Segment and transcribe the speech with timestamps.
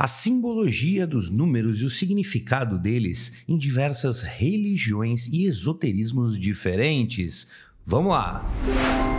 [0.00, 7.50] a simbologia dos números e o significado deles em diversas religiões e esoterismos diferentes.
[7.84, 9.09] Vamos lá!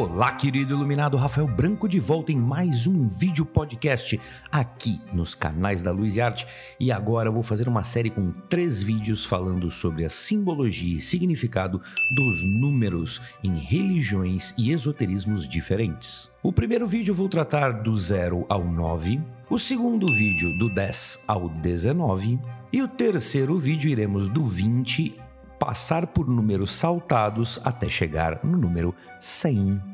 [0.00, 4.18] Olá, querido iluminado Rafael Branco de volta em mais um vídeo podcast
[4.50, 6.46] aqui nos canais da Luz e Arte.
[6.80, 10.98] E agora eu vou fazer uma série com três vídeos falando sobre a simbologia e
[10.98, 11.82] significado
[12.14, 16.30] dos números em religiões e esoterismos diferentes.
[16.42, 21.24] O primeiro vídeo eu vou tratar do 0 ao 9, o segundo vídeo do 10
[21.28, 22.40] ao 19
[22.72, 25.20] e o terceiro vídeo iremos do 20
[25.60, 29.89] passar por números saltados até chegar no número 100.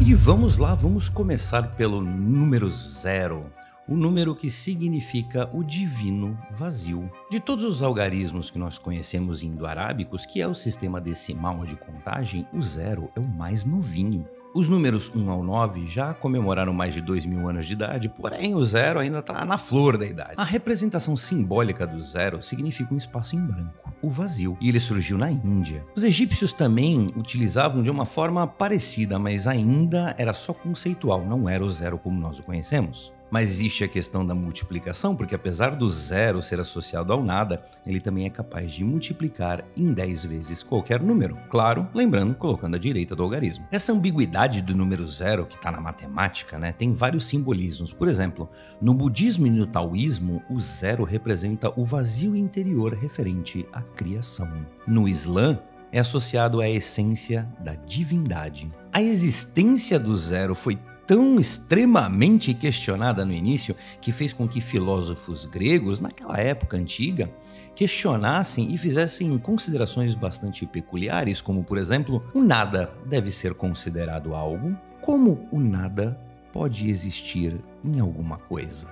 [0.00, 3.52] E vamos lá, vamos começar pelo número zero,
[3.86, 7.10] o número que significa o divino vazio.
[7.30, 12.46] De todos os algarismos que nós conhecemos indo-arábicos, que é o sistema decimal de contagem,
[12.52, 14.26] o zero é o mais novinho.
[14.58, 18.56] Os números 1 ao 9 já comemoraram mais de 2 mil anos de idade, porém
[18.56, 20.34] o zero ainda está na flor da idade.
[20.36, 25.16] A representação simbólica do zero significa um espaço em branco, o vazio, e ele surgiu
[25.16, 25.86] na Índia.
[25.94, 31.64] Os egípcios também utilizavam de uma forma parecida, mas ainda era só conceitual, não era
[31.64, 33.16] o zero como nós o conhecemos.
[33.30, 38.00] Mas existe a questão da multiplicação, porque apesar do zero ser associado ao nada, ele
[38.00, 41.36] também é capaz de multiplicar em 10 vezes qualquer número.
[41.50, 43.66] Claro, lembrando, colocando a direita do algarismo.
[43.70, 47.92] Essa ambiguidade do número zero, que está na matemática, né, tem vários simbolismos.
[47.92, 48.48] Por exemplo,
[48.80, 54.66] no budismo e no taoísmo, o zero representa o vazio interior referente à criação.
[54.86, 55.58] No Islã,
[55.90, 58.70] é associado à essência da divindade.
[58.92, 65.46] A existência do zero foi tão extremamente questionada no início que fez com que filósofos
[65.46, 67.30] gregos, naquela época antiga,
[67.74, 74.76] questionassem e fizessem considerações bastante peculiares, como, por exemplo, o nada deve ser considerado algo,
[75.00, 76.20] como o nada
[76.52, 78.86] pode existir em alguma coisa.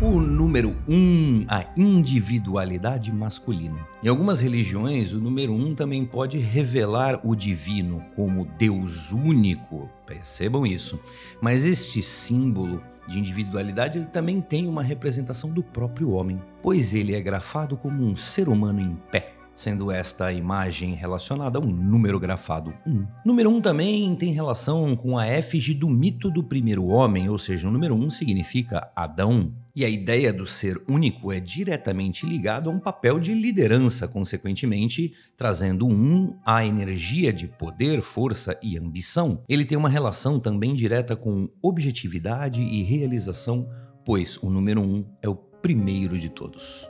[0.00, 3.84] O número 1, um, a individualidade masculina.
[4.00, 9.90] Em algumas religiões, o número 1 um também pode revelar o divino como Deus único,
[10.06, 11.00] percebam isso.
[11.40, 17.16] Mas este símbolo de individualidade ele também tem uma representação do próprio homem, pois ele
[17.16, 22.20] é grafado como um ser humano em pé sendo esta imagem relacionada a um número
[22.20, 23.06] grafado 1.
[23.24, 27.66] Número 1 também tem relação com a efígie do mito do primeiro homem, ou seja,
[27.66, 29.52] o número 1 significa Adão.
[29.74, 35.12] E a ideia do ser único é diretamente ligado a um papel de liderança, consequentemente,
[35.36, 39.42] trazendo um a energia de poder, força e ambição.
[39.48, 43.68] Ele tem uma relação também direta com objetividade e realização,
[44.04, 46.88] pois o número 1 é o primeiro de todos.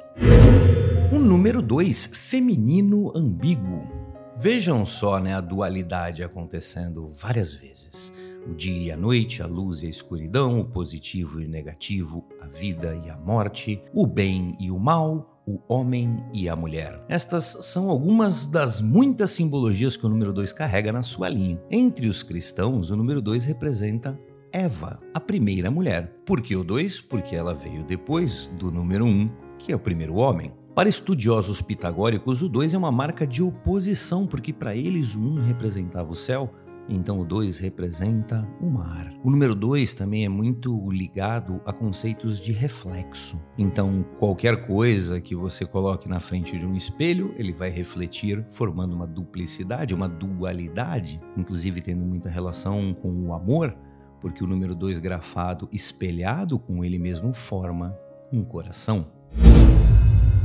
[1.10, 3.88] O número 2, feminino ambíguo.
[4.36, 8.12] Vejam só né, a dualidade acontecendo várias vezes.
[8.46, 12.26] O dia e a noite, a luz e a escuridão, o positivo e o negativo,
[12.42, 17.02] a vida e a morte, o bem e o mal, o homem e a mulher.
[17.08, 21.58] Estas são algumas das muitas simbologias que o número 2 carrega na sua linha.
[21.70, 24.20] Entre os cristãos, o número 2 representa
[24.52, 26.20] Eva, a primeira mulher.
[26.26, 27.00] Por que o 2?
[27.00, 30.52] Porque ela veio depois do número 1, um, que é o primeiro homem.
[30.78, 35.22] Para estudiosos pitagóricos, o 2 é uma marca de oposição, porque para eles o 1
[35.26, 36.54] um representava o céu,
[36.88, 39.12] então o 2 representa o mar.
[39.24, 43.42] O número 2 também é muito ligado a conceitos de reflexo.
[43.58, 48.94] Então, qualquer coisa que você coloque na frente de um espelho, ele vai refletir, formando
[48.94, 53.76] uma duplicidade, uma dualidade, inclusive tendo muita relação com o amor,
[54.20, 57.98] porque o número 2 grafado espelhado com ele mesmo forma
[58.32, 59.08] um coração.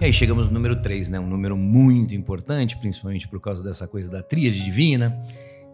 [0.02, 1.20] E aí chegamos no número 3, né?
[1.20, 5.18] Um número muito importante, principalmente por causa dessa coisa da tríade divina.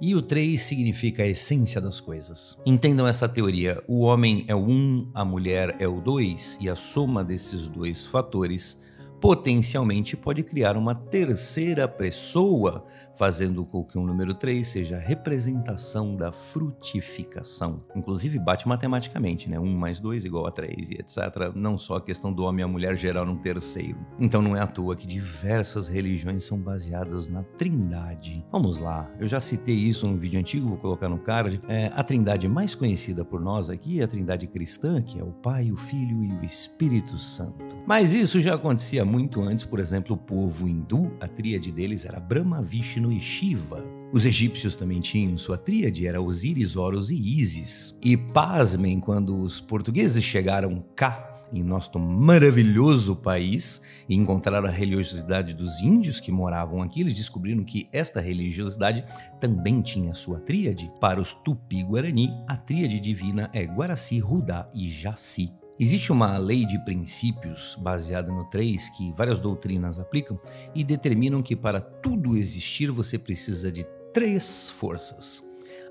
[0.01, 2.57] E o 3 significa a essência das coisas.
[2.65, 6.69] Entendam essa teoria: o homem é o 1, um, a mulher é o 2, e
[6.69, 8.79] a soma desses dois fatores
[9.19, 12.85] potencialmente pode criar uma terceira pessoa,
[13.15, 17.83] fazendo com que o número 3 seja a representação da frutificação.
[17.93, 19.59] Inclusive bate matematicamente, né?
[19.59, 21.53] 1 mais 2 igual a 3 e etc.
[21.53, 23.97] Não só a questão do homem e a mulher gerar um terceiro.
[24.17, 28.45] Então não é à toa que diversas religiões são baseadas na trindade.
[28.51, 31.61] Vamos lá, eu já citei isso num vídeo antigo, vou colocar no card.
[31.67, 35.31] É, a trindade mais conhecida por nós aqui é a trindade cristã, que é o
[35.31, 37.78] Pai, o Filho e o Espírito Santo.
[37.89, 42.19] Mas isso já acontecia muito antes, por exemplo, o povo hindu, a tríade deles era
[42.19, 43.83] Brahma, Vishnu e Shiva.
[44.13, 47.97] Os egípcios também tinham sua tríade, era Osíris, Horus e Ísis.
[48.03, 55.55] E pasmem, quando os portugueses chegaram cá em nosso maravilhoso país e encontraram a religiosidade
[55.55, 57.01] dos índios que moravam aqui.
[57.01, 59.03] Eles descobriram que esta religiosidade
[59.41, 60.91] também tinha sua tríade.
[61.01, 65.58] Para os Tupi-Guarani, a tríade divina é Guaraci, Rudá e Jaci.
[65.79, 70.37] Existe uma lei de princípios baseada no 3 que várias doutrinas aplicam
[70.75, 75.41] e determinam que para tudo existir você precisa de três forças: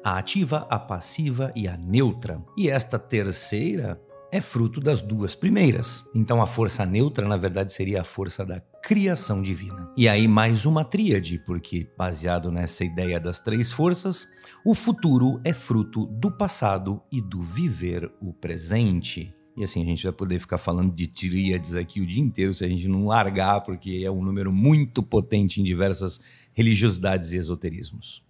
[0.04, 2.44] a ativa, a passiva e a neutra.
[2.54, 3.98] E esta terceira
[4.30, 6.04] é fruto das duas primeiras.
[6.14, 9.90] Então a força neutra, na verdade, seria a força da criação divina.
[9.96, 14.26] E aí mais uma tríade, porque baseado nessa ideia das três forças,
[14.66, 19.37] o futuro é fruto do passado e do viver o presente.
[19.58, 22.64] E assim, a gente vai poder ficar falando de tríades aqui o dia inteiro se
[22.64, 26.20] a gente não largar, porque é um número muito potente em diversas
[26.54, 28.22] religiosidades e esoterismos.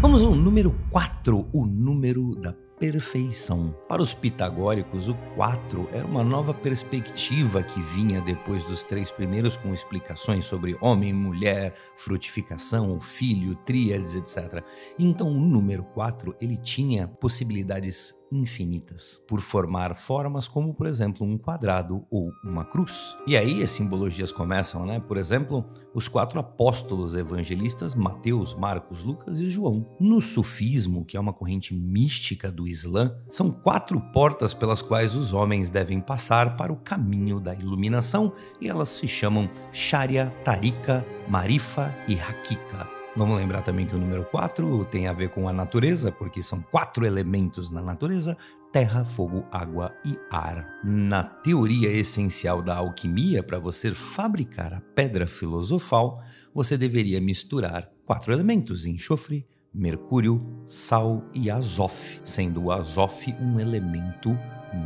[0.00, 3.74] Vamos ao número 4, o número da perfeição.
[3.88, 9.56] Para os pitagóricos, o 4 era uma nova perspectiva que vinha depois dos três primeiros
[9.56, 14.62] com explicações sobre homem, mulher, frutificação, filho, tríades, etc.
[14.96, 21.38] Então, o número 4, ele tinha possibilidades infinitas, por formar formas como, por exemplo, um
[21.38, 23.16] quadrado ou uma cruz.
[23.26, 25.00] E aí as simbologias começam, né?
[25.00, 25.64] Por exemplo,
[25.94, 29.86] os quatro apóstolos evangelistas, Mateus, Marcos, Lucas e João.
[29.98, 35.32] No sufismo, que é uma corrente mística do Islã, são quatro portas pelas quais os
[35.32, 41.94] homens devem passar para o caminho da iluminação e elas se chamam Sharia, Tarika, Marifa
[42.06, 42.97] e Hakika.
[43.18, 46.62] Vamos lembrar também que o número 4 tem a ver com a natureza, porque são
[46.62, 48.36] quatro elementos na natureza:
[48.70, 50.64] terra, fogo, água e ar.
[50.84, 56.22] Na teoria essencial da alquimia, para você fabricar a pedra filosofal,
[56.54, 59.44] você deveria misturar quatro elementos: enxofre,
[59.74, 64.30] mercúrio, sal e azof, sendo o azof um elemento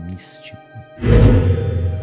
[0.07, 0.57] místico.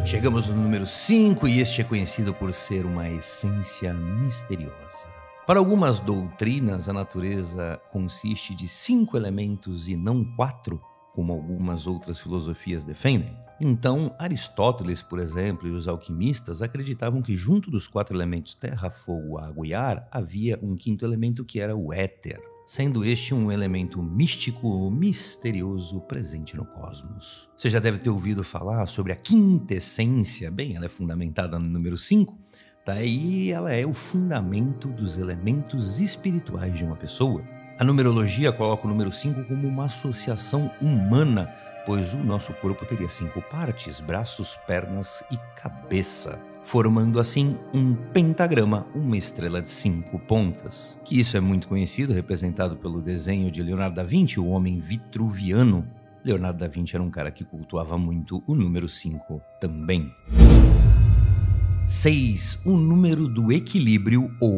[0.06, 5.19] Chegamos no número 5 e este é conhecido por ser uma essência misteriosa.
[5.50, 10.80] Para algumas doutrinas, a natureza consiste de cinco elementos e não quatro,
[11.12, 13.36] como algumas outras filosofias defendem.
[13.60, 19.40] Então, Aristóteles, por exemplo, e os alquimistas acreditavam que junto dos quatro elementos terra, fogo,
[19.40, 24.04] água e ar havia um quinto elemento que era o éter, sendo este um elemento
[24.04, 27.50] místico, misterioso presente no cosmos.
[27.57, 31.98] Você já deve ter ouvido falar sobre a quintessência, bem, ela é fundamentada no número
[31.98, 32.38] 5,
[32.86, 37.44] Daí ela é o fundamento dos elementos espirituais de uma pessoa.
[37.78, 41.54] A numerologia coloca o número 5 como uma associação humana,
[41.86, 48.86] pois o nosso corpo teria cinco partes: braços, pernas e cabeça, formando assim um pentagrama,
[48.94, 51.00] uma estrela de cinco pontas.
[51.06, 55.88] Que isso é muito conhecido, representado pelo desenho de Leonardo da Vinci, o homem vitruviano.
[56.24, 60.14] Leonardo da Vinci era um cara que cultuava muito o número 5 também.
[61.89, 62.59] 6.
[62.65, 64.53] O número do equilíbrio ou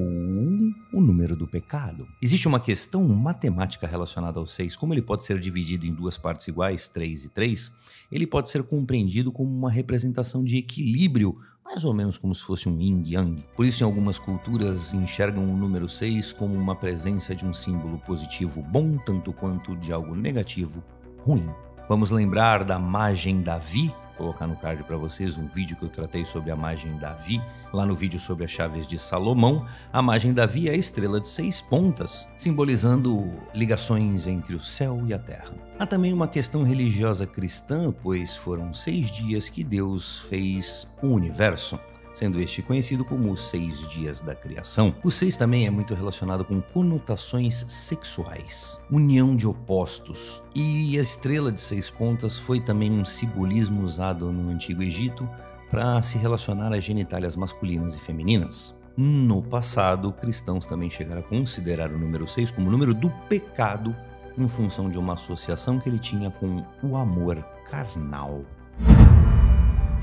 [0.91, 2.05] o número do pecado.
[2.21, 4.75] Existe uma questão matemática relacionada ao 6.
[4.75, 7.73] Como ele pode ser dividido em duas partes iguais, 3 e 3,
[8.11, 12.67] ele pode ser compreendido como uma representação de equilíbrio, mais ou menos como se fosse
[12.67, 13.41] um yin yang.
[13.55, 17.97] Por isso, em algumas culturas, enxergam o número 6 como uma presença de um símbolo
[17.99, 20.83] positivo bom, tanto quanto de algo negativo
[21.19, 21.49] ruim.
[21.87, 26.25] Vamos lembrar da margem Davi, colocar no card para vocês um vídeo que eu tratei
[26.25, 27.41] sobre a margem Davi,
[27.73, 29.65] lá no vídeo sobre as chaves de Salomão.
[29.91, 35.13] A margem Davi é a estrela de seis pontas, simbolizando ligações entre o céu e
[35.13, 35.53] a terra.
[35.79, 41.79] Há também uma questão religiosa cristã, pois foram seis dias que Deus fez o universo
[42.13, 44.93] sendo este conhecido como os seis dias da criação.
[45.03, 50.41] O seis também é muito relacionado com conotações sexuais, união de opostos.
[50.55, 55.27] E a estrela de seis pontas foi também um simbolismo usado no Antigo Egito
[55.69, 58.75] para se relacionar às genitálias masculinas e femininas.
[58.97, 63.95] No passado, cristãos também chegaram a considerar o número 6 como o número do pecado,
[64.37, 68.43] em função de uma associação que ele tinha com o amor carnal.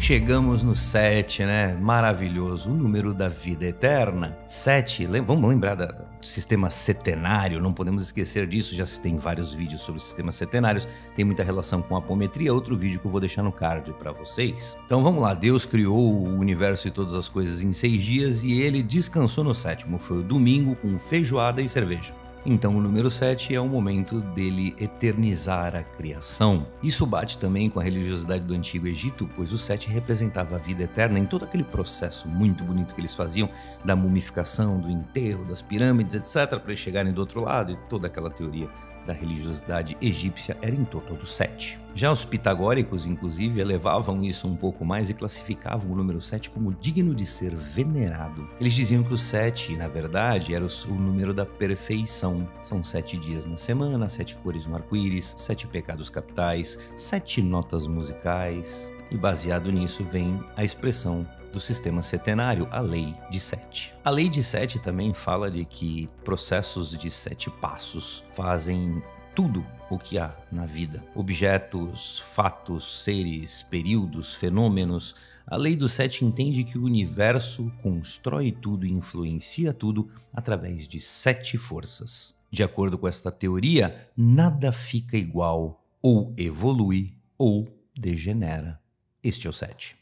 [0.01, 1.75] Chegamos no 7, né?
[1.75, 2.71] Maravilhoso.
[2.71, 4.39] O número da vida eterna.
[4.47, 8.77] 7, vamos lembrar do sistema setenário, não podemos esquecer disso.
[8.77, 12.55] Já se tem vários vídeos sobre sistemas setenários, tem muita relação com apometria.
[12.55, 14.79] Outro vídeo que eu vou deixar no card para vocês.
[14.87, 15.35] Então vamos lá.
[15.35, 19.55] Deus criou o universo e todas as coisas em seis dias e ele descansou no
[19.55, 19.99] sétimo.
[19.99, 22.15] Foi o domingo com feijoada e cerveja.
[22.47, 26.67] Então, o número 7 é o momento dele eternizar a criação.
[26.83, 30.85] Isso bate também com a religiosidade do Antigo Egito, pois o 7 representava a vida
[30.85, 33.51] eterna em todo aquele processo muito bonito que eles faziam
[33.85, 38.07] da mumificação, do enterro, das pirâmides, etc., para eles chegarem do outro lado e toda
[38.07, 38.69] aquela teoria
[39.09, 41.79] da religiosidade egípcia era em torno do 7.
[41.95, 46.75] Já os pitagóricos, inclusive, elevavam isso um pouco mais e classificavam o número 7 como
[46.75, 48.47] digno de ser venerado.
[48.61, 52.47] Eles diziam que o 7, na verdade, era o número da perfeição.
[52.63, 58.93] São sete dias na semana, sete cores no arco-íris, sete pecados capitais, sete notas musicais.
[59.11, 63.95] E baseado nisso vem a expressão do sistema setenário, a Lei de Sete.
[64.05, 69.03] A Lei de Sete também fala de que processos de sete passos fazem
[69.35, 71.05] tudo o que há na vida.
[71.15, 75.15] Objetos, fatos, seres, períodos, fenômenos.
[75.47, 80.99] A lei do sete entende que o universo constrói tudo e influencia tudo através de
[80.99, 82.37] sete forças.
[82.51, 88.81] De acordo com esta teoria, nada fica igual, ou evolui, ou degenera.
[89.23, 89.97] Este é o 7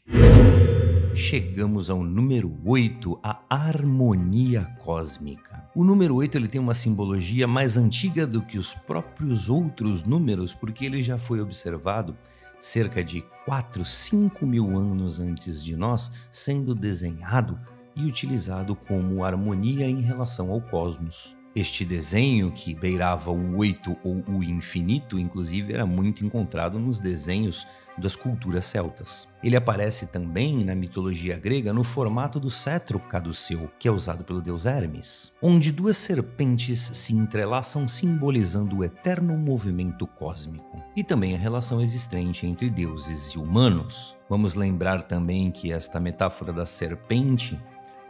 [1.15, 5.69] chegamos ao número 8, a harmonia cósmica.
[5.75, 10.53] O número 8 ele tem uma simbologia mais antiga do que os próprios outros números,
[10.53, 12.15] porque ele já foi observado
[12.59, 17.59] cerca de 4, 5 mil anos antes de nós, sendo desenhado
[17.95, 21.35] e utilizado como harmonia em relação ao cosmos.
[21.57, 27.65] Este desenho, que beirava o oito ou o infinito, inclusive era muito encontrado nos desenhos
[27.97, 29.27] das culturas celtas.
[29.43, 34.39] Ele aparece também na mitologia grega no formato do cetro caduceu, que é usado pelo
[34.39, 41.39] deus Hermes, onde duas serpentes se entrelaçam simbolizando o eterno movimento cósmico, e também a
[41.39, 44.15] relação existente entre deuses e humanos.
[44.29, 47.59] Vamos lembrar também que esta metáfora da serpente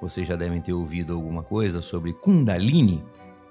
[0.01, 3.04] vocês já devem ter ouvido alguma coisa sobre Kundalini,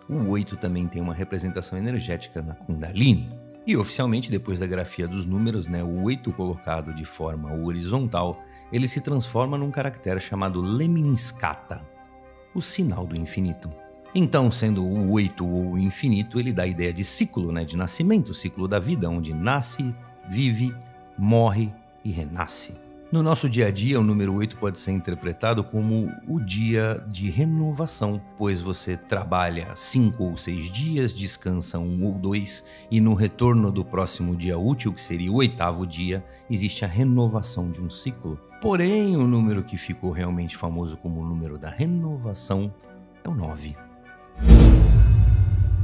[0.08, 3.30] o 8 também tem uma representação energética na Kundalini.
[3.66, 8.40] E oficialmente, depois da grafia dos números, né, o 8 colocado de forma horizontal,
[8.72, 11.80] ele se transforma num caractere chamado Leminskata,
[12.54, 13.72] o sinal do infinito.
[14.14, 17.76] Então, sendo o 8 ou o infinito, ele dá a ideia de ciclo, né, de
[17.76, 19.94] nascimento, ciclo da vida, onde nasce,
[20.28, 20.75] vive,
[21.18, 21.72] morre
[22.04, 22.86] e renasce.
[23.12, 27.30] No nosso dia a dia, o número 8 pode ser interpretado como o dia de
[27.30, 33.70] renovação, pois você trabalha cinco ou seis dias, descansa um ou dois, e no retorno
[33.70, 38.40] do próximo dia útil, que seria o oitavo dia, existe a renovação de um ciclo.
[38.60, 42.75] Porém, o número que ficou realmente famoso como o número da renovação
[43.22, 43.76] é o 9.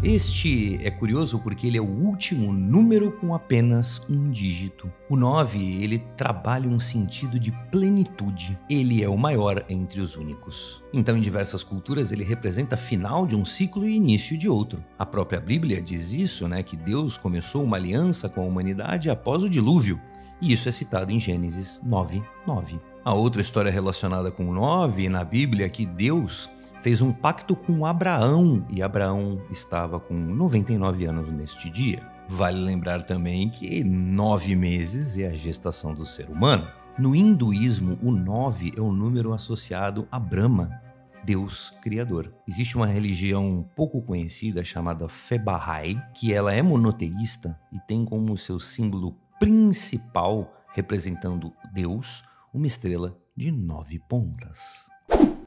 [0.02, 4.92] Este é curioso porque ele é o último número com apenas um dígito.
[5.09, 8.59] O 9, ele trabalha um sentido de plenitude.
[8.68, 10.82] Ele é o maior entre os únicos.
[10.92, 14.85] Então, em diversas culturas, ele representa final de um ciclo e início de outro.
[14.99, 19.44] A própria Bíblia diz isso, né, que Deus começou uma aliança com a humanidade após
[19.44, 20.00] o dilúvio.
[20.40, 22.80] E isso é citado em Gênesis 9, 9.
[23.04, 26.50] A outra história relacionada com o 9 na Bíblia é que Deus
[26.82, 32.02] fez um pacto com Abraão e Abraão estava com 99 anos neste dia.
[32.28, 36.66] Vale lembrar também que nove meses é a gestação do ser humano.
[36.98, 40.82] No hinduísmo, o nove é o número associado a Brahma,
[41.24, 42.34] Deus Criador.
[42.48, 48.36] Existe uma religião pouco conhecida chamada Fé Bahá'í, que ela é monoteísta e tem como
[48.36, 54.91] seu símbolo principal, representando Deus, uma estrela de nove pontas.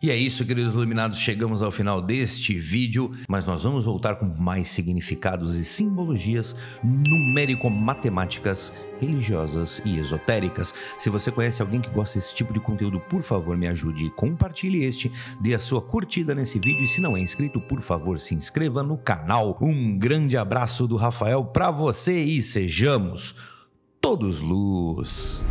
[0.02, 4.26] E é isso, queridos iluminados, chegamos ao final deste vídeo, mas nós vamos voltar com
[4.26, 10.74] mais significados e simbologias numérico-matemáticas, religiosas e esotéricas.
[11.00, 14.10] Se você conhece alguém que gosta desse tipo de conteúdo, por favor, me ajude e
[14.10, 15.12] compartilhe este,
[15.42, 18.84] dê a sua curtida nesse vídeo e se não é inscrito, por favor, se inscreva
[18.84, 19.58] no canal.
[19.62, 23.34] Um grande abraço do Rafael para você e sejamos
[24.02, 25.44] todos luz.